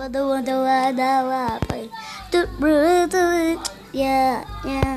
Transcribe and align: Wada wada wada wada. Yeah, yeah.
Wada 0.00 0.24
wada 0.24 0.56
wada 0.64 1.12
wada. 1.28 1.90
Yeah, 3.92 4.48
yeah. 4.64 4.96